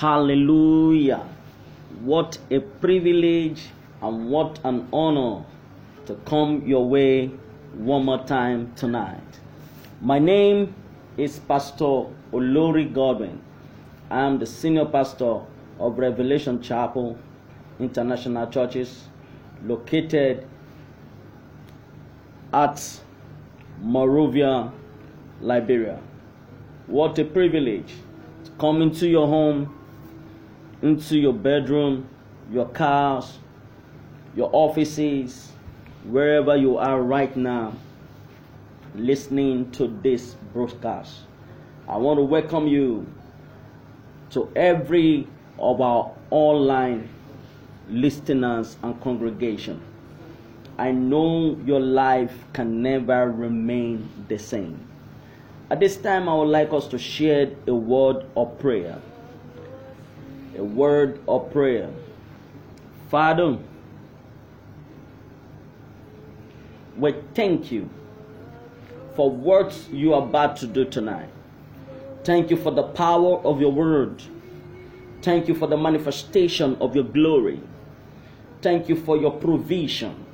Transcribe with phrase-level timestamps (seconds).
[0.00, 1.28] Hallelujah.
[2.00, 3.66] What a privilege
[4.00, 5.44] and what an honor
[6.06, 7.26] to come your way
[7.74, 9.20] one more time tonight.
[10.00, 10.74] My name
[11.18, 13.42] is Pastor Olori Godwin.
[14.10, 15.42] I am the senior pastor
[15.78, 17.18] of Revelation Chapel
[17.78, 19.04] International Churches
[19.66, 20.48] located
[22.54, 23.00] at
[23.82, 24.72] Monrovia,
[25.42, 26.00] Liberia.
[26.86, 27.92] What a privilege
[28.44, 29.76] to come into your home,
[30.82, 32.08] into your bedroom,
[32.50, 33.38] your cars,
[34.34, 35.52] your offices,
[36.04, 37.74] wherever you are right now,
[38.94, 41.20] listening to this broadcast.
[41.88, 43.06] I want to welcome you
[44.30, 45.26] to every
[45.58, 47.08] of our online
[47.88, 49.80] listeners and congregation.
[50.78, 54.80] I know your life can never remain the same.
[55.70, 58.98] At this time, I would like us to share a word of prayer.
[60.56, 61.90] A word of prayer.
[63.08, 63.58] Father,
[66.96, 67.88] we thank you
[69.16, 71.28] for what you are about to do tonight.
[72.24, 74.22] Thank you for the power of your word.
[75.22, 77.60] Thank you for the manifestation of your glory.
[78.62, 80.26] Thank you for your provision.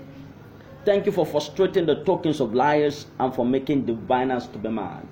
[0.85, 5.07] Thank you for frustrating the tokens of liars and for making diviners to be mad.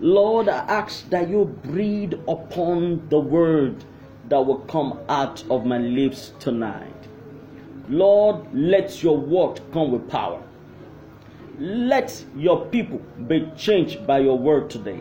[0.00, 3.84] Lord, I ask that you breathe upon the word
[4.28, 6.92] that will come out of my lips tonight.
[7.88, 10.42] Lord, let your word come with power.
[11.58, 15.00] Let your people be changed by your word today.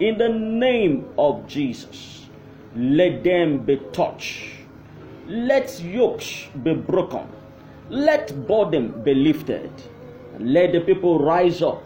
[0.00, 2.26] In the name of Jesus,
[2.74, 4.44] let them be touched.
[5.28, 7.28] Let yokes be broken.
[7.88, 9.70] Let burden be lifted.
[10.38, 11.84] Let the people rise up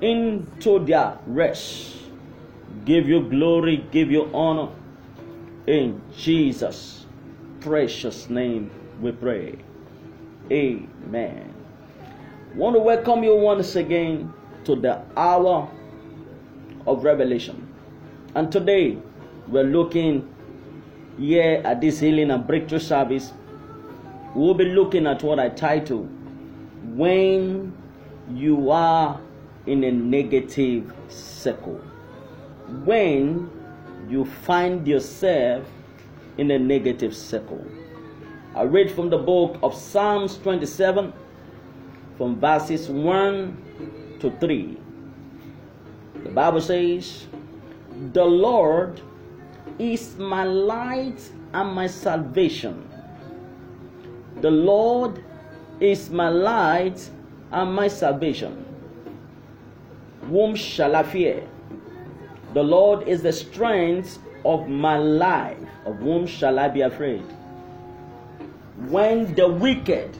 [0.00, 1.96] into their rest.
[2.84, 4.68] Give you glory, give you honor.
[5.68, 7.04] In Jesus'
[7.60, 8.70] precious name
[9.02, 9.58] we pray.
[10.50, 11.54] Amen.
[12.54, 14.32] Want to welcome you once again
[14.64, 15.70] to the hour
[16.86, 17.68] of revelation.
[18.34, 18.96] And today
[19.46, 20.34] we're looking
[21.18, 23.34] here at this healing and breakthrough service.
[24.34, 26.04] We'll be looking at what I title
[26.94, 27.76] When
[28.32, 29.20] You Are
[29.66, 31.82] in a Negative Circle.
[32.86, 33.50] When
[34.08, 35.66] you find yourself
[36.38, 37.64] in a negative circle.
[38.54, 41.12] I read from the book of Psalms 27
[42.16, 44.78] from verses 1 to 3.
[46.24, 47.26] The Bible says,
[48.12, 49.00] The Lord
[49.78, 52.88] is my light and my salvation.
[54.40, 55.22] The Lord
[55.80, 57.10] is my light
[57.52, 58.64] and my salvation.
[60.28, 61.46] Whom shall I fear?
[62.54, 65.58] The Lord is the strength of my life.
[65.84, 67.24] Of whom shall I be afraid?
[68.88, 70.16] When the wicked,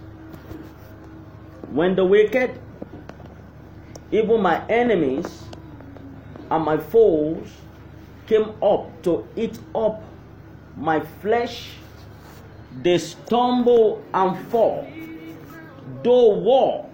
[1.71, 2.59] when the wicked,
[4.11, 5.45] even my enemies
[6.51, 7.49] and my foes
[8.27, 10.03] came up to eat up
[10.77, 11.71] my flesh,
[12.83, 14.87] they stumble and fall.
[16.03, 16.89] Though war,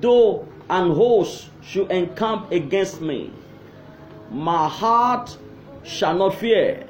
[0.00, 3.32] though an host should encamp against me,
[4.30, 5.36] my heart
[5.84, 6.86] shall not fear.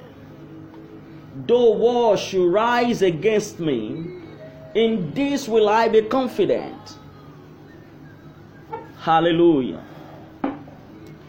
[1.46, 4.22] Though war should rise against me,
[4.74, 6.98] in this will I be confident.
[8.98, 9.82] Hallelujah.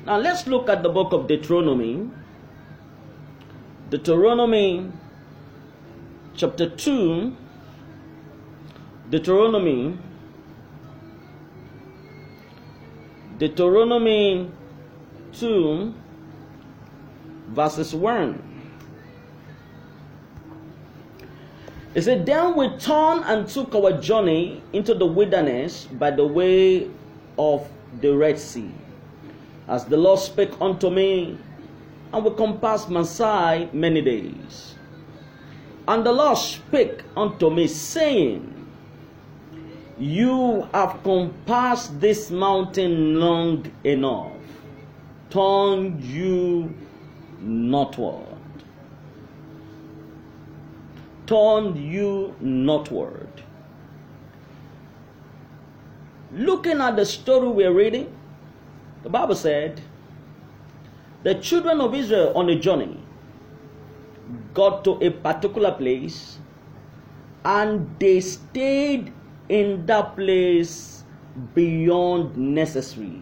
[0.06, 2.09] Now let's look at the book of Deuteronomy.
[3.90, 4.92] Deuteronomy
[6.36, 7.36] chapter 2.
[9.10, 9.98] Deuteronomy.
[13.38, 14.51] Deuteronomy
[15.34, 15.94] 2,
[17.50, 18.44] verses 1.
[21.96, 26.90] It said, Then we turned and took our journey into the wilderness by the way
[27.38, 27.68] of
[28.02, 28.72] the Red Sea.
[29.68, 31.38] As the Lord spake unto me,
[32.14, 34.75] and we compassed Masai many days.
[35.88, 38.68] And the Lord spake unto me, saying,
[39.98, 44.38] You have compassed this mountain long enough.
[45.30, 46.74] Turn you
[47.40, 48.26] northward.
[51.28, 53.44] Turned you northward.
[56.31, 58.16] Looking at the story we're reading,
[59.04, 59.81] the Bible said
[61.24, 63.00] the children of Israel on a journey
[64.54, 66.40] got to a particular place
[67.46, 69.14] and they stayed
[69.48, 71.04] in that place
[71.54, 73.22] beyond necessary.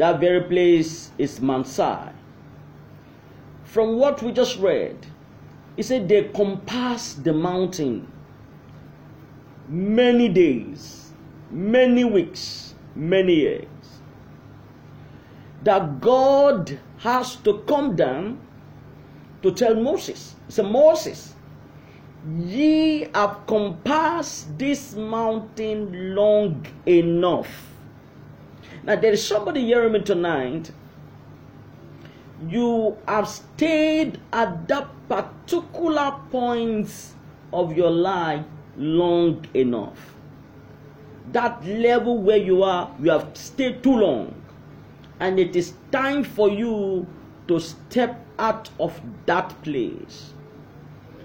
[0.00, 2.12] That very place is Mount Sinai.
[3.64, 4.96] from what we just read,
[5.76, 8.10] he said they compassed the mountain
[9.68, 11.12] many days,
[11.50, 14.00] many weeks, many years.
[15.64, 18.40] That God has to come down
[19.42, 21.34] to tell Moses, said, Moses,
[22.38, 27.69] ye have compassed this mountain long enough.
[28.82, 30.70] Now, there is somebody hearing me tonight.
[32.48, 36.90] You have stayed at that particular point
[37.52, 38.44] of your life
[38.78, 40.14] long enough.
[41.32, 44.34] That level where you are, you have stayed too long.
[45.20, 47.06] And it is time for you
[47.48, 50.32] to step out of that place.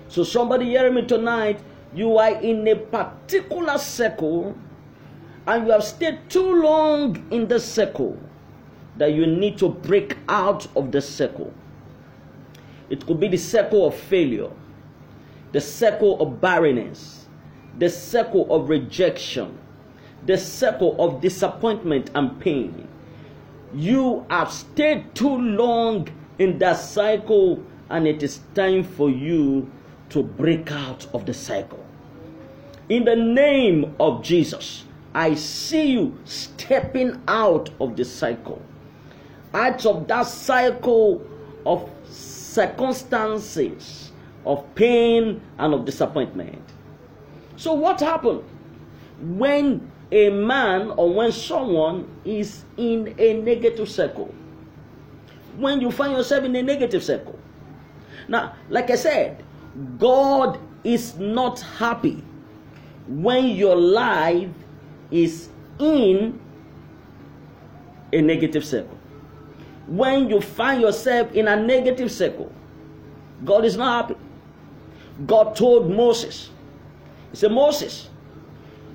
[0.10, 1.62] So, somebody hearing me tonight,
[1.94, 4.58] you are in a particular circle
[5.47, 8.18] and you have stayed too long in the circle
[8.97, 11.53] that you need to break out of the circle.
[12.89, 14.50] It could be the circle of failure,
[15.51, 17.27] the circle of barrenness,
[17.77, 19.57] the circle of rejection,
[20.25, 22.88] the circle of disappointment and pain.
[23.74, 26.07] You have stayed too long
[26.39, 29.69] in that cycle, and it is time for you
[30.09, 31.83] to break out of the cycle.
[32.88, 38.62] In the name of Jesus, I see you stepping out of the cycle,
[39.53, 41.25] out of that cycle
[41.65, 44.12] of circumstances,
[44.45, 46.62] of pain, and of disappointment.
[47.56, 48.44] So, what happened
[49.21, 54.35] when a man or when someone is in a negative circle?
[55.56, 57.39] When you find yourself in a negative circle.
[58.27, 59.45] Now, like I said,
[59.97, 62.21] God is not happy
[63.07, 64.50] when your life
[65.12, 65.50] is
[65.80, 66.40] in
[68.13, 68.98] a negative circle.
[69.88, 72.52] When you find yourself in a negative circle,
[73.44, 74.19] God is not happy.
[75.25, 76.50] God told Moses,
[77.31, 78.10] He said, Moses,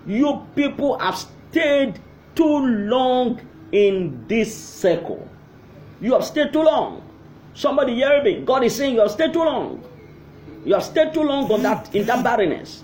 [0.06, 1.98] you people have stayed
[2.34, 3.40] too long
[3.72, 5.28] in this circle.
[6.00, 7.02] You have stayed too long.
[7.54, 8.40] Somebody hear me.
[8.40, 9.82] God is saying you have stayed too long.
[10.64, 12.82] You have stayed too long on that in that barrenness.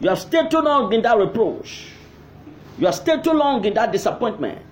[0.00, 1.91] You have stayed too long in that reproach.
[2.78, 4.64] You are still too long in that disappointment.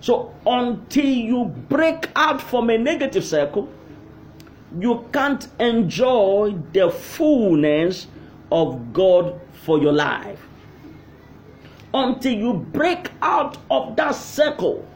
[0.00, 3.68] So until you break out from a negative circle,
[4.78, 8.06] you can't enjoy the fullness
[8.50, 10.40] of God for your life.
[11.94, 14.86] Until you break out of that circle,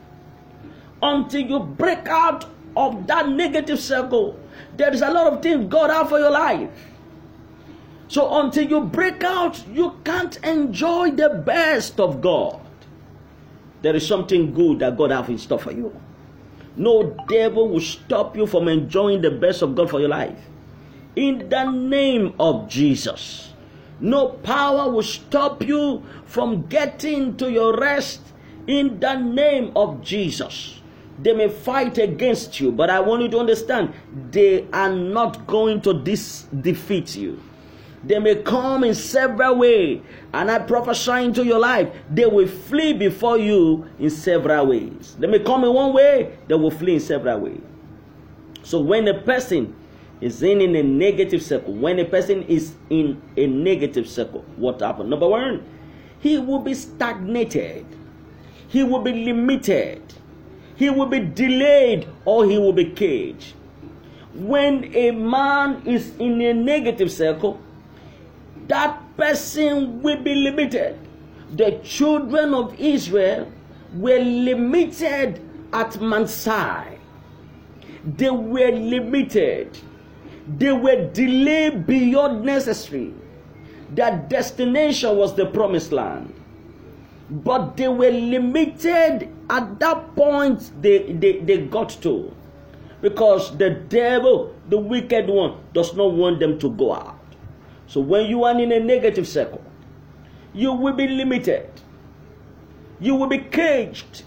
[1.03, 2.47] until you break out
[2.77, 4.39] of that negative circle,
[4.77, 6.71] there is a lot of things God has for your life.
[8.08, 12.61] So until you break out, you can't enjoy the best of God.
[13.82, 15.94] There is something good that God has in store for you.
[16.76, 20.38] No devil will stop you from enjoying the best of God for your life.
[21.17, 23.52] In the name of Jesus.
[23.99, 28.21] No power will stop you from getting to your rest
[28.66, 30.81] in the name of Jesus.
[31.23, 33.95] They may fight against you, but I want you to understand
[34.31, 37.40] they are not going to dis- defeat you.
[38.05, 40.00] They may come in several ways,
[40.33, 45.17] and I prophesy into your life, they will flee before you in several ways.
[45.19, 47.61] They may come in one way, they will flee in several ways.
[48.62, 49.75] So when a person
[50.21, 54.81] is in, in a negative circle, when a person is in a negative circle, what
[54.81, 55.09] happens?
[55.11, 55.65] Number one,
[56.21, 57.87] he will be stagnated,
[58.69, 60.03] he will be limited,
[60.76, 63.55] he will be delayed, or he will be caged.
[64.35, 67.61] When a man is in a negative circle,
[68.68, 70.99] that person will be limited.
[71.54, 73.50] The children of Israel
[73.94, 75.40] were limited
[75.73, 76.99] at Mansai.
[78.04, 79.78] They were limited.
[80.58, 83.14] They were delayed beyond necessary.
[83.90, 86.32] Their destination was the promised land.
[87.30, 92.35] But they were limited at that point they, they, they got to.
[93.00, 97.15] Because the devil, the wicked one, does not want them to go out.
[97.87, 99.62] So when you are in a negative circle,
[100.52, 101.71] you will be limited.
[102.99, 104.25] You will be caged.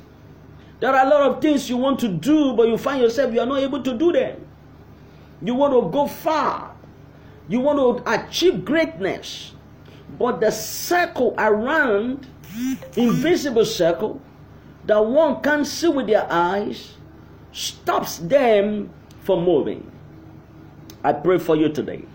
[0.79, 3.41] There are a lot of things you want to do, but you find yourself you
[3.41, 4.45] are not able to do them.
[5.41, 6.75] You want to go far.
[7.47, 9.53] You want to achieve greatness.
[10.17, 12.27] But the circle around,
[12.95, 14.21] invisible circle,
[14.85, 16.95] that one can't see with their eyes,
[17.51, 18.89] stops them
[19.21, 19.91] from moving.
[21.03, 22.05] I pray for you today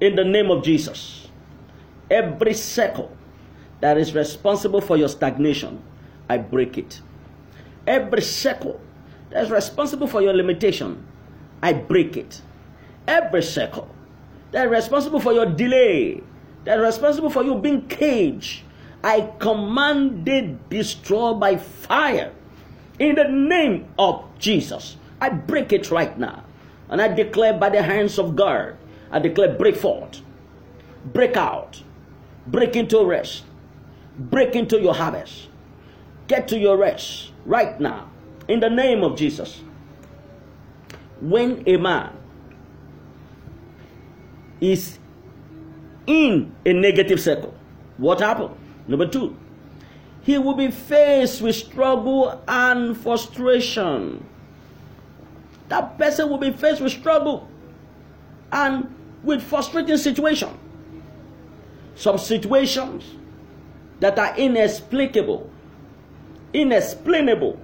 [0.00, 1.28] in the name of Jesus.
[2.10, 3.16] Every circle
[3.80, 5.82] that is responsible for your stagnation,
[6.28, 7.00] I break it.
[7.86, 8.80] Every circle
[9.30, 11.06] that is responsible for your limitation,
[11.62, 12.40] I break it.
[13.06, 13.88] Every circle
[14.52, 16.22] that is responsible for your delay,
[16.64, 18.62] that is responsible for you being caged,
[19.02, 22.32] I command it destroyed by fire.
[22.98, 26.44] In the name of Jesus, I break it right now.
[26.88, 28.76] And I declare by the hands of God,
[29.14, 30.22] I declare break forth,
[31.04, 31.80] break out,
[32.48, 33.44] break into rest,
[34.18, 35.48] break into your harvest.
[36.26, 38.10] Get to your rest right now.
[38.48, 39.62] In the name of Jesus.
[41.20, 42.16] When a man
[44.60, 44.98] is
[46.08, 47.54] in a negative circle,
[47.98, 48.56] what happened?
[48.88, 49.36] Number two,
[50.22, 54.26] he will be faced with struggle and frustration.
[55.68, 57.48] That person will be faced with struggle
[58.50, 58.93] and
[59.24, 60.50] with frustrating situation.
[61.96, 63.04] Some situations
[64.00, 65.50] that are inexplicable,
[66.52, 67.58] inexplainable.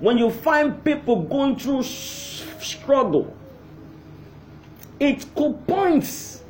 [0.00, 3.34] When you find people going through struggle,
[5.00, 6.42] it points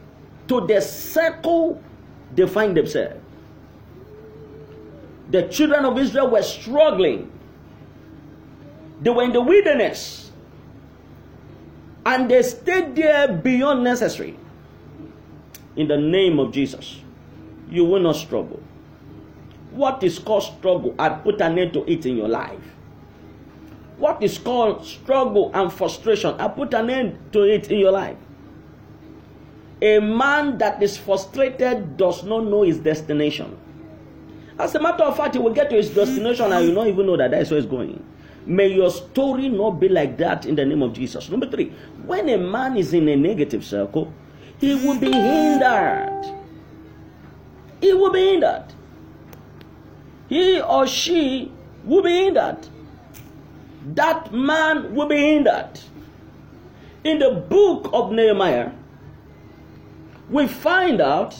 [0.48, 1.82] to the circle
[2.34, 3.20] they find themselves.
[5.30, 7.30] The children of Israel were struggling.
[9.00, 10.23] They were in the wilderness.
[12.06, 14.36] And they stayed there beyond necessary.
[15.76, 17.00] In the name of Jesus,
[17.68, 18.62] you will not struggle.
[19.72, 22.60] What is called struggle, I put an end to it in your life.
[23.96, 28.16] What is called struggle and frustration, I put an end to it in your life.
[29.82, 33.58] A man that is frustrated does not know his destination.
[34.58, 37.06] As a matter of fact, he will get to his destination and you not even
[37.06, 38.04] know that that's where he's going.
[38.46, 41.30] May your story not be like that in the name of Jesus.
[41.30, 41.72] Number three,
[42.04, 44.12] when a man is in a negative circle,
[44.58, 46.24] he will be hindered.
[47.80, 48.64] He will be hindered.
[50.28, 51.50] He or she
[51.84, 52.68] will be hindered.
[53.94, 55.80] That man will be hindered.
[57.02, 58.72] In the book of Nehemiah,
[60.30, 61.36] we find out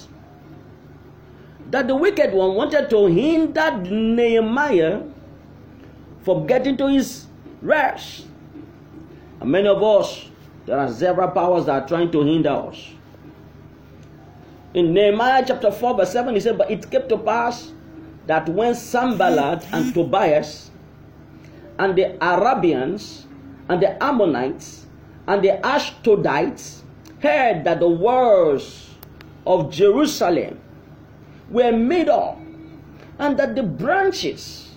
[1.70, 5.00] that the wicked one wanted to hinder Nehemiah
[6.24, 7.26] from getting to his
[7.60, 8.26] rest.
[9.40, 10.28] And many of us,
[10.66, 12.90] there are several powers that are trying to hinder us.
[14.72, 17.72] In Nehemiah chapter 4, verse 7, he said, But it came to pass
[18.26, 20.70] that when Sanballat and Tobias
[21.78, 23.26] and the Arabians
[23.68, 24.86] and the Ammonites
[25.26, 26.80] and the Ashdodites
[27.20, 28.90] heard that the walls
[29.46, 30.60] of Jerusalem
[31.50, 32.38] were made up
[33.18, 34.73] and that the branches,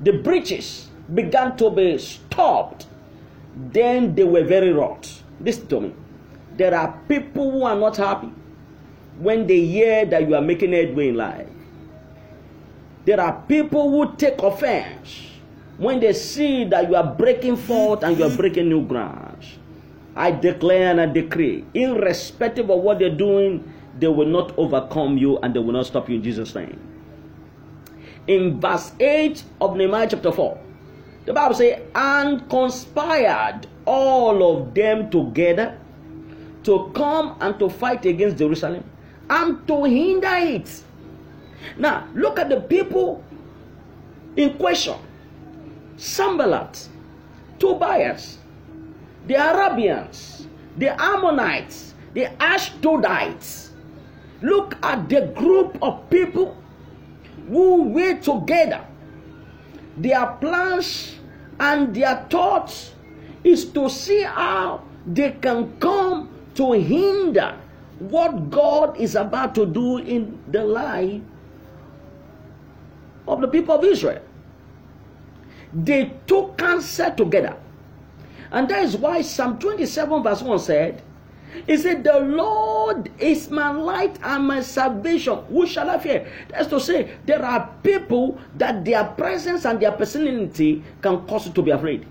[0.00, 2.86] the breaches began to be stopped,
[3.56, 5.22] then they were very wroth.
[5.40, 5.94] Listen to me.
[6.56, 8.32] There are people who are not happy
[9.18, 11.48] when they hear that you are making headway in life.
[13.04, 15.28] There are people who take offense
[15.76, 19.58] when they see that you are breaking forth and you are breaking new grounds.
[20.16, 25.38] I declare and I decree, irrespective of what they're doing, they will not overcome you
[25.38, 26.93] and they will not stop you in Jesus' name.
[28.26, 30.58] In verse 8 of Nehemiah chapter 4,
[31.26, 35.78] the Bible says, and conspired all of them together
[36.64, 38.84] to come and to fight against Jerusalem
[39.28, 40.82] and to hinder it.
[41.76, 43.22] Now, look at the people
[44.36, 44.96] in question
[45.96, 46.88] Sanballat,
[47.58, 48.38] Tobias,
[49.26, 53.70] the Arabians, the Ammonites, the Ashdodites.
[54.42, 56.56] Look at the group of people
[57.48, 58.84] who were together.
[59.96, 61.16] Their plans
[61.60, 62.94] and their thoughts
[63.44, 67.58] is to see how they can come to hinder
[67.98, 71.22] what God is about to do in the life
[73.28, 74.22] of the people of Israel.
[75.72, 77.56] They took counsel together.
[78.50, 81.02] And that is why Psalm 27, verse 1 said,
[81.66, 85.38] He said, The Lord is my light and my salvation.
[85.48, 86.26] Who shall I fear?
[86.48, 91.52] That's to say, there are people that their presence and their personality can cause you
[91.52, 92.06] to be afraid.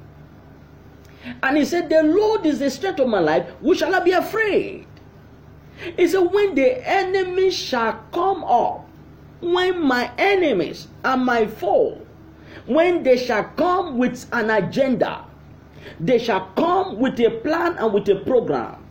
[1.41, 3.47] And he said, The Lord is the strength of my life.
[3.61, 4.87] Who shall I be afraid?
[5.97, 8.87] He said, When the enemy shall come up,
[9.41, 12.01] when my enemies and my foe,
[12.65, 15.25] when they shall come with an agenda,
[15.99, 18.82] they shall come with a plan and with a program.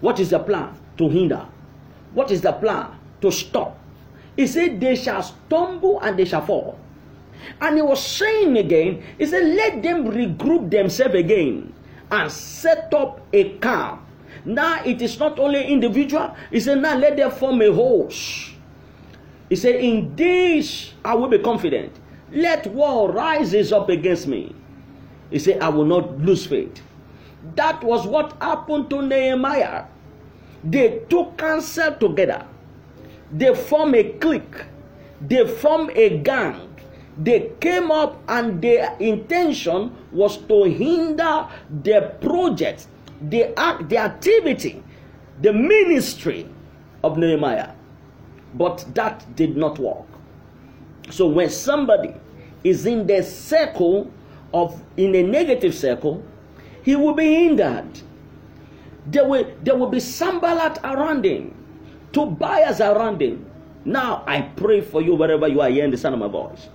[0.00, 0.74] What is the plan?
[0.98, 1.46] To hinder.
[2.14, 2.86] What is the plan?
[3.20, 3.78] To stop.
[4.36, 6.78] He said, They shall stumble and they shall fall.
[7.60, 11.72] And he was saying again, He said, Let them regroup themselves again
[12.10, 14.02] and set up a camp.
[14.44, 18.50] Now it is not only individual, he said, Now let them form a host.
[19.48, 21.92] He said, In this I will be confident.
[22.32, 24.54] Let war rises up against me.
[25.30, 26.82] He said, I will not lose faith.
[27.54, 29.84] That was what happened to Nehemiah.
[30.64, 32.46] They took counsel together.
[33.32, 34.64] They formed a clique.
[35.20, 36.74] They formed a gang.
[37.18, 41.48] They came up and their intention was to hinder
[41.82, 42.88] the project,
[43.20, 44.82] the act, the activity,
[45.40, 46.48] the ministry
[47.02, 47.70] of Nehemiah.
[48.54, 50.04] But that did not work.
[51.10, 52.14] So when somebody
[52.64, 54.10] is in the circle
[54.52, 56.22] of in a negative circle,
[56.86, 58.00] he will be hindered.
[59.06, 61.52] There will there will be Sanballat around him,
[62.12, 63.44] Tobias around him.
[63.84, 66.68] Now I pray for you wherever you are hearing the sound of my voice.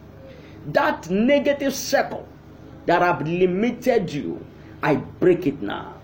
[0.73, 2.27] That negative circle
[2.87, 4.45] that have limited you,
[4.83, 5.95] I break it now.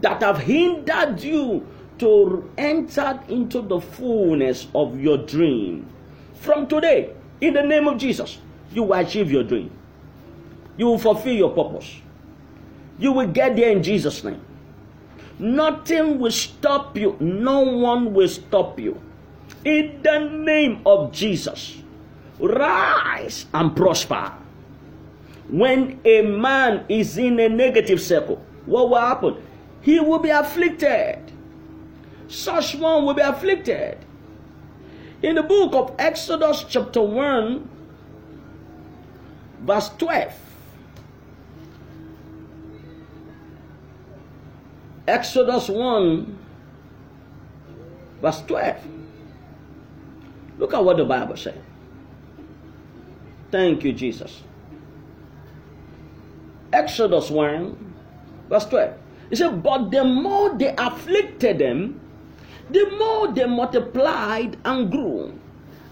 [0.00, 1.64] That have hindered you
[1.98, 5.86] to enter into the fullness of your dream.
[6.40, 8.38] From today, in the name of Jesus,
[8.72, 9.70] you will achieve your dream.
[10.76, 12.02] You will fulfill your purpose.
[13.02, 14.40] You will get there in Jesus' name.
[15.40, 17.16] Nothing will stop you.
[17.18, 19.02] No one will stop you.
[19.64, 21.82] In the name of Jesus,
[22.38, 24.30] rise and prosper.
[25.48, 29.42] When a man is in a negative circle, what will happen?
[29.80, 31.18] He will be afflicted.
[32.28, 33.98] Such one will be afflicted.
[35.22, 37.68] In the book of Exodus, chapter 1,
[39.66, 40.51] verse 12.
[45.06, 46.38] Exodus 1,
[48.20, 48.76] verse 12.
[50.58, 51.58] Look at what the Bible says.
[53.50, 54.42] Thank you, Jesus.
[56.72, 57.94] Exodus 1,
[58.48, 58.94] verse 12.
[59.30, 62.00] He said, But the more they afflicted them,
[62.70, 65.38] the more they multiplied and grew,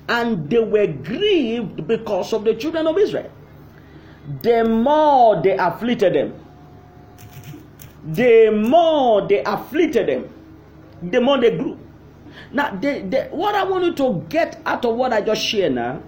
[0.08, 3.30] and they were grieved because of the children of Israel.
[4.42, 6.34] The more they afflicted them,
[8.04, 10.32] the more they afflicted them,
[11.10, 11.78] the more they grew.
[12.52, 12.72] Now,
[13.30, 16.02] what I want you to get out of what I just shared now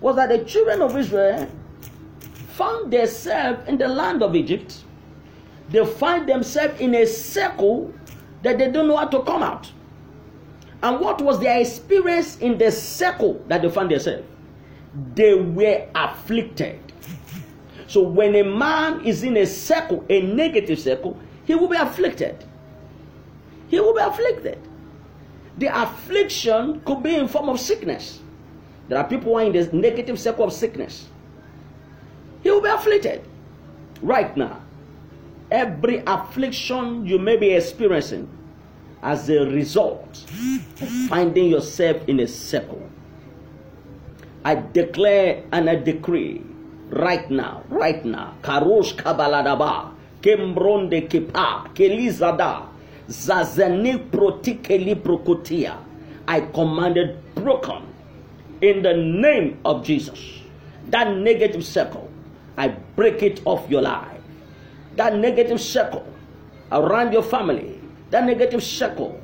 [0.00, 1.48] was that the children of Israel
[2.54, 4.84] found themselves in the land of Egypt.
[5.70, 7.92] They find themselves in a circle
[8.42, 9.70] that they don't know how to come out.
[10.82, 14.24] And what was their experience in the circle that they found themselves?
[15.14, 16.83] They were afflicted.
[17.86, 22.44] So when a man is in a circle, a negative circle, he will be afflicted.
[23.68, 24.58] He will be afflicted.
[25.58, 28.20] The affliction could be in form of sickness.
[28.88, 31.08] There are people who are in the negative circle of sickness.
[32.42, 33.22] He will be afflicted
[34.02, 34.60] right now.
[35.50, 38.28] Every affliction you may be experiencing
[39.02, 40.24] as a result
[40.80, 42.82] of finding yourself in a circle.
[44.44, 46.42] I declare and I decree
[46.94, 48.34] right now, right now.
[48.42, 52.66] Karosh Kabaladaba, Kembronde Kipa, Kelizada,
[53.08, 55.76] Zazani Protikeli Prokotia.
[56.26, 57.82] I commanded broken
[58.62, 60.40] in the name of Jesus.
[60.88, 62.08] That negative circle,
[62.56, 64.20] I break it off your life.
[64.96, 66.06] That negative circle
[66.70, 67.80] around your family,
[68.10, 69.20] that negative circle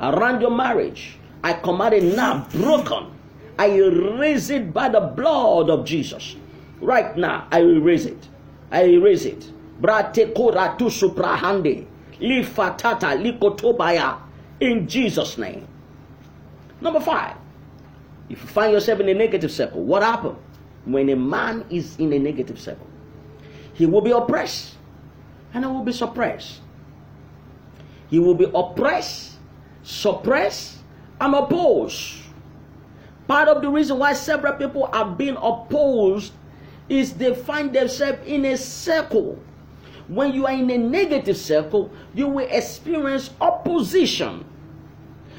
[0.00, 3.10] around your marriage, I command it now broken.
[3.58, 6.36] I erase it by the blood of Jesus.
[6.84, 8.28] Right now, I will erase it.
[8.70, 9.50] I erase it.
[9.80, 11.86] Brate koratu suprahande.
[12.20, 14.20] Lifatata likotobaya.
[14.60, 15.66] In Jesus' name.
[16.82, 17.36] Number five.
[18.28, 20.36] If you find yourself in a negative circle, what happens
[20.84, 22.86] when a man is in a negative circle?
[23.72, 24.76] He will be oppressed
[25.54, 26.60] and he will be suppressed.
[28.10, 29.38] He will be oppressed,
[29.82, 30.78] suppressed,
[31.18, 32.16] and opposed.
[33.26, 36.32] Part of the reason why several people are being opposed
[36.88, 39.38] is they find themselves in a circle.
[40.08, 44.44] When you are in a negative circle, you will experience opposition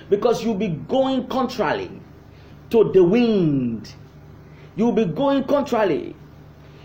[0.10, 1.92] because you'll be going contrary
[2.72, 3.94] to the wind.
[4.76, 6.16] You'll be going contrary.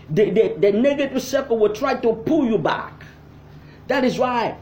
[0.09, 3.03] The, the, the negative circle will try to pull you back.
[3.87, 4.57] That is why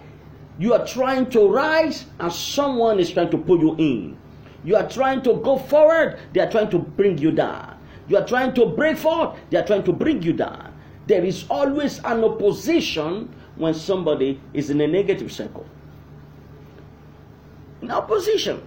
[0.57, 4.17] you are trying to rise and someone is trying to pull you in.
[4.63, 7.68] You are trying to go forward, they are trying to bring you down.
[8.09, 10.73] You are trying to break forth, they are trying to bring you down.
[11.05, 15.65] There is always an opposition when somebody is in a negative circle.
[17.81, 18.61] In opposition.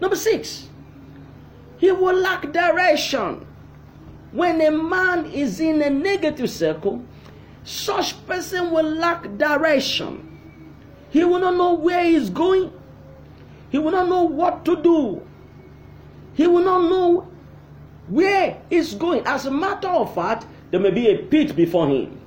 [0.00, 0.68] Number six,
[1.78, 3.46] he will lack direction.
[4.30, 7.04] When a man is in a negative circle,
[7.64, 10.28] such person will lack direction.
[11.10, 12.72] He will not know where he's going.
[13.70, 15.22] He will not know what to do.
[16.34, 17.31] He will not know
[18.08, 19.26] where he's going.
[19.26, 22.18] As a matter of fact, there may be a pit before him.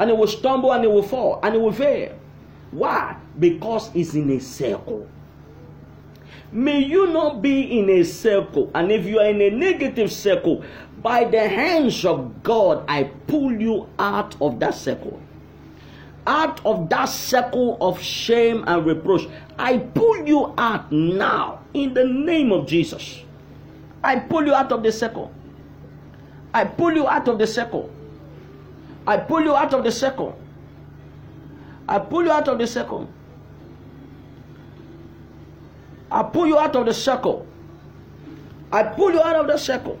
[0.00, 2.18] and he will stumble and he will fall and he will fail.
[2.70, 3.16] Why?
[3.38, 5.06] Because he's in a circle.
[6.52, 10.64] May you not be in a circle, and if you are in a negative circle,
[11.00, 15.20] by the hands of God, I pull you out of that circle.
[16.26, 19.28] Out of that circle of shame and reproach.
[19.58, 23.22] I pull you out now in the name of Jesus.
[24.02, 25.32] I pull you out of the circle.
[26.54, 27.90] I pull you out of the circle.
[29.06, 30.38] I pull you out of the circle.
[31.88, 33.08] I pull you out of the circle.
[36.10, 37.46] I pull you out of the circle.
[38.72, 39.98] I pull you out of the circle.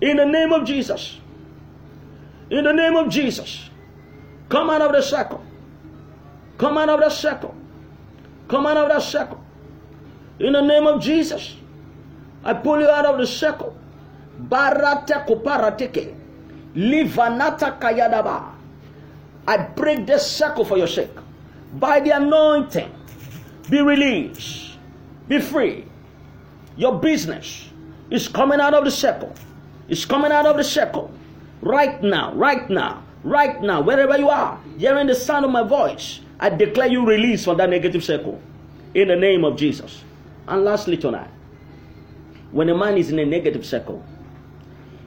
[0.00, 1.18] In the name of Jesus.
[2.50, 3.70] In the name of Jesus.
[4.48, 5.42] Come out of the circle.
[6.58, 7.54] Come out of the circle.
[8.48, 9.42] Come out of the circle.
[10.38, 11.56] In the name of Jesus.
[12.44, 13.74] I pull you out of the circle.
[14.38, 16.14] Barate kuparateke.
[16.76, 18.52] Livanata kayadaba.
[19.46, 21.10] I break this circle for your sake.
[21.74, 22.92] By the anointing,
[23.68, 24.76] be released.
[25.28, 25.84] Be free.
[26.76, 27.68] Your business
[28.10, 29.32] is coming out of the circle.
[29.88, 31.10] It's coming out of the circle.
[31.62, 36.20] Right now, right now, right now, wherever you are, hearing the sound of my voice,
[36.40, 38.40] I declare you release from that negative circle.
[38.94, 40.04] In the name of Jesus.
[40.46, 41.30] And lastly, tonight,
[42.54, 44.00] when a man is in a negative circle,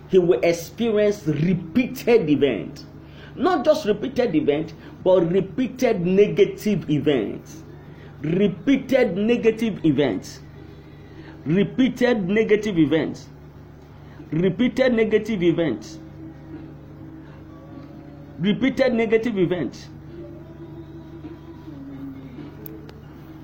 [0.10, 2.86] he will experience repeated events.
[3.36, 7.64] Not just repeated events, but repeated negative events.
[8.22, 10.42] Repeated negative events.
[11.46, 13.30] Repeated negative events.
[14.32, 16.00] Repeated negative events.
[18.40, 19.88] Repeated negative events.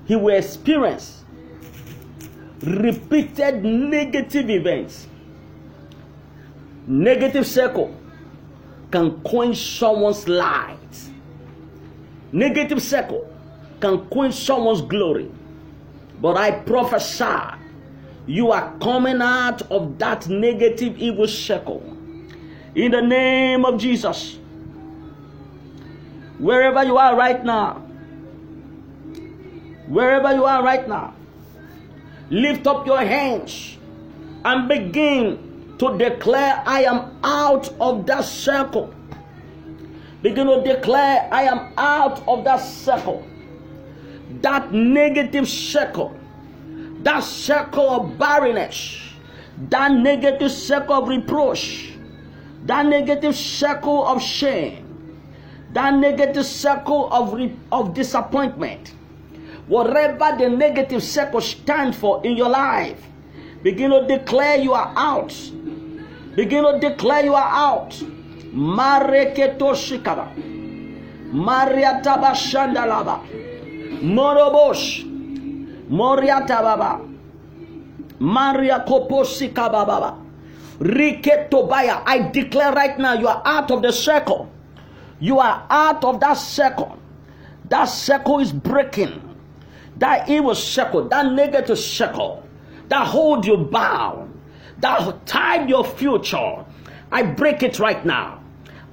[0.04, 1.23] He will experience
[2.66, 5.06] repeated negative events.
[6.86, 7.94] Negative circle
[8.90, 10.78] can quench someone's light.
[12.32, 13.30] Negative circle
[13.80, 15.30] can quench someone's glory.
[16.20, 17.58] But I prophesy
[18.26, 21.82] you are coming out of that negative evil circle.
[22.74, 24.38] In the name of Jesus.
[26.38, 27.74] Wherever you are right now,
[29.86, 31.14] wherever you are right now,
[32.30, 33.76] lift up your hands
[34.44, 38.94] and begin to declare, I am out of that circle.
[40.22, 43.26] Begin to declare, I am out of that circle.
[44.40, 46.16] That negative circle.
[47.02, 49.00] That circle of barrenness.
[49.68, 51.92] That negative circle of reproach.
[52.64, 54.80] That negative circle of shame.
[55.72, 58.94] That negative circle of, re- of disappointment
[59.66, 63.00] whatever the negative circle stand for in your life,
[63.62, 65.32] begin to declare you are out.
[66.34, 67.90] Begin to declare you are out.
[68.52, 70.34] Mareketo shikaba.
[71.32, 73.20] Mariataba shandalaba.
[74.02, 75.04] Morobosh.
[75.88, 77.10] Moriatababa.
[78.18, 80.18] Maria koposikababa.
[80.80, 82.02] Riketobaya.
[82.04, 84.50] I declare right now you are out of the circle.
[85.20, 86.98] You are out of that circle.
[87.68, 89.33] That circle is breaking
[89.98, 92.46] that evil circle, that negative circle,
[92.88, 94.40] that hold you bound,
[94.78, 96.64] that tied your future.
[97.12, 98.40] I break it right now.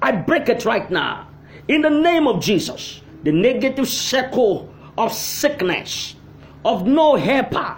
[0.00, 1.28] I break it right now.
[1.68, 6.16] In the name of Jesus, the negative circle of sickness,
[6.64, 7.76] of no helper,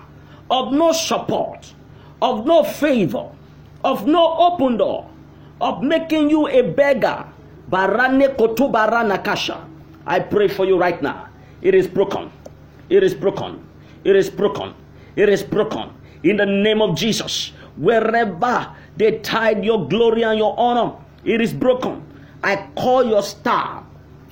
[0.50, 1.72] of no support,
[2.20, 3.30] of no favor,
[3.84, 5.08] of no open door,
[5.60, 7.26] of making you a beggar.
[7.70, 8.28] Barane.
[10.06, 11.28] I pray for you right now.
[11.62, 12.30] It is broken.
[12.88, 13.66] It is broken.
[14.05, 14.75] It is broken.
[15.16, 15.90] It is broken.
[16.23, 17.53] In the name of Jesus.
[17.77, 22.03] Wherever they tied your glory and your honor, it is broken.
[22.42, 23.85] I call your star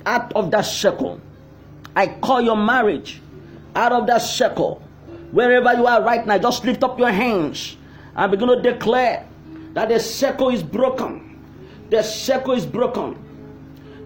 [0.05, 1.19] out of that circle.
[1.95, 3.21] I call your marriage
[3.75, 4.81] out of that circle.
[5.31, 7.77] Wherever you are right now, just lift up your hands
[8.15, 9.25] and begin to declare
[9.73, 11.39] that the circle is broken.
[11.89, 13.17] The circle is broken.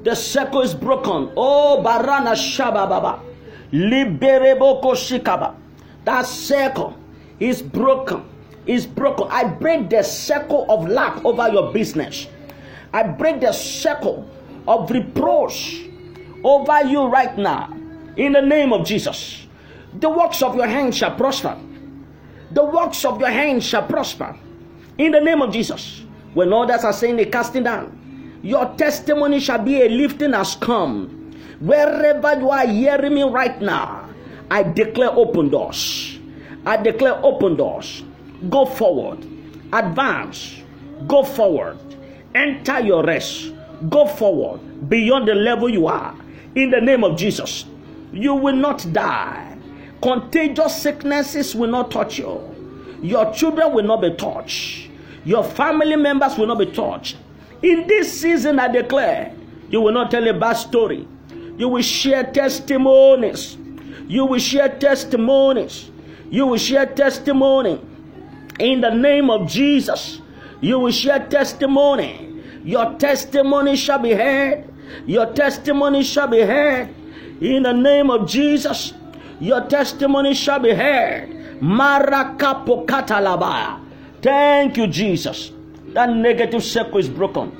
[0.03, 1.31] The circle is broken.
[1.35, 3.19] Oh, Barana Shabababa.
[3.71, 5.55] Libereboko Shikaba.
[6.05, 6.97] That circle
[7.39, 8.23] is broken.
[8.65, 9.27] Is broken.
[9.29, 12.27] I break the circle of lack over your business.
[12.93, 14.27] I break the circle
[14.67, 15.87] of reproach
[16.43, 17.73] over you right now.
[18.17, 19.47] In the name of Jesus.
[19.99, 21.57] The works of your hands shall prosper.
[22.51, 24.35] The works of your hands shall prosper.
[24.97, 26.03] In the name of Jesus.
[26.33, 31.16] When others are saying they casting down, your testimony shall be a lifting has come.
[31.59, 34.09] Wherever you are hearing me right now,
[34.49, 36.19] I declare open doors.
[36.65, 38.03] I declare open doors.
[38.49, 39.25] Go forward.
[39.73, 40.61] Advance.
[41.07, 41.77] Go forward.
[42.35, 43.51] Enter your rest.
[43.89, 46.15] go forward beyond the level you are.
[46.55, 47.65] In the name of Jesus,
[48.11, 49.57] you will not die.
[50.01, 52.41] Contagious sicknesses will not touch you.
[53.01, 54.89] Your children will not be touched.
[55.25, 57.17] Your family members will not be touched.
[57.61, 59.33] In this season, I declare,
[59.69, 61.07] you will not tell a bad story.
[61.57, 63.57] You will share testimonies.
[64.07, 65.89] You will share testimonies.
[66.29, 67.81] You will share testimony.
[68.59, 70.21] In the name of Jesus,
[70.61, 72.41] you will share testimony.
[72.63, 74.65] Your testimony shall be heard.
[75.05, 76.89] Your testimony shall be heard.
[77.41, 78.93] In the name of Jesus,
[79.39, 81.33] your testimony shall be heard.
[84.21, 85.51] Thank you, Jesus.
[85.93, 87.51] That negative circle is broken.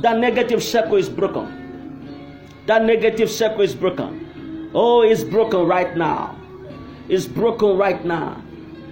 [0.00, 1.63] That negative circle is broken.
[2.66, 4.70] That negative circle is broken.
[4.74, 6.36] Oh, it's broken right now.
[7.08, 8.42] It's broken right now.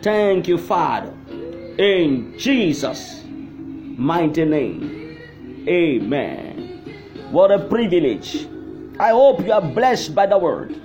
[0.03, 1.13] Thank you, Father.
[1.79, 5.19] In Jesus' mighty name.
[5.67, 7.29] Amen.
[7.31, 8.47] What a privilege.
[8.99, 10.77] I hope you are blessed by the word.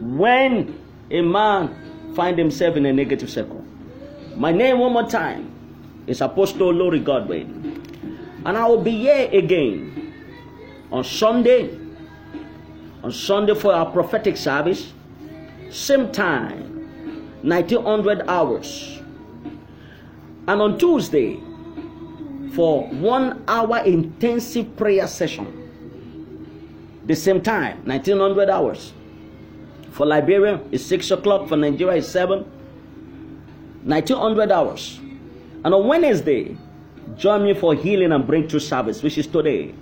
[0.00, 0.78] When
[1.10, 3.62] a man find himself in a negative circle.
[4.36, 5.50] My name one more time
[6.06, 7.82] is Apostle Lori Godwin.
[8.44, 10.05] And I will be here again
[10.90, 11.78] on Sunday.
[13.02, 14.92] On Sunday for our prophetic service.
[15.70, 16.88] Same time,
[17.42, 19.00] 1900 hours.
[20.48, 21.40] And on Tuesday
[22.54, 25.64] for one hour intensive prayer session.
[27.06, 28.92] The same time, 1900 hours.
[29.90, 31.48] For Liberia, it's 6 o'clock.
[31.48, 32.40] For Nigeria, it's 7.
[33.84, 34.98] 1900 hours.
[35.64, 36.56] And on Wednesday,
[37.16, 39.74] join me for healing and breakthrough service, which is today.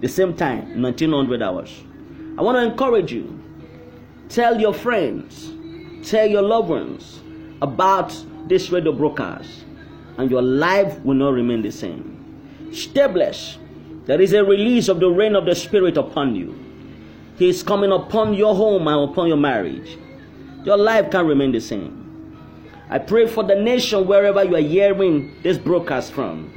[0.00, 1.82] The same time, 1900 hours.
[2.38, 3.42] I want to encourage you.
[4.28, 5.52] Tell your friends,
[6.08, 7.20] tell your loved ones
[7.62, 8.14] about
[8.46, 9.64] this radio broadcast,
[10.18, 12.70] and your life will not remain the same.
[12.72, 13.58] Stay blessed.
[14.04, 16.54] There is a release of the rain of the Spirit upon you.
[17.38, 19.98] He is coming upon your home and upon your marriage.
[20.64, 22.02] Your life can't remain the same.
[22.90, 26.52] I pray for the nation wherever you are hearing this broadcast from.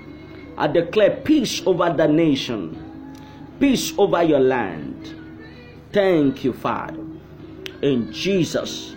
[0.57, 2.88] I declare peace over the nation,
[3.59, 5.15] peace over your land.
[5.91, 7.03] Thank you, Father.
[7.81, 8.95] In Jesus'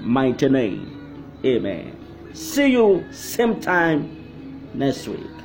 [0.00, 1.24] mighty name.
[1.44, 1.96] Amen.
[2.34, 5.39] See you same time next week.